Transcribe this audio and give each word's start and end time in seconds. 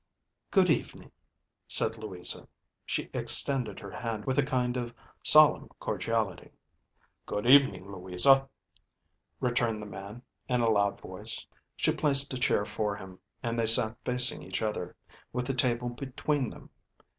ďGood 0.51 0.71
evening," 0.71 1.11
said 1.67 1.95
Louisa. 1.95 2.47
She 2.87 3.11
extended 3.13 3.79
her 3.79 3.91
hand 3.91 4.25
with 4.25 4.39
a 4.39 4.43
kind 4.43 4.75
of 4.75 4.95
solemn 5.21 5.69
cordiality. 5.79 6.49
"Good 7.27 7.45
evening, 7.45 7.85
Louisa," 7.91 8.49
returned 9.39 9.79
the 9.79 9.85
man, 9.85 10.23
in 10.49 10.61
a 10.61 10.71
loud 10.71 10.99
voice. 10.99 11.45
She 11.75 11.91
placed 11.91 12.33
a 12.33 12.39
chair 12.39 12.65
for 12.65 12.95
him, 12.95 13.19
and 13.43 13.59
they 13.59 13.67
sat 13.67 13.95
facing 14.03 14.41
each 14.41 14.63
other, 14.63 14.95
with 15.33 15.45
the 15.45 15.53
table 15.53 15.89
between 15.89 16.49
them. 16.49 16.71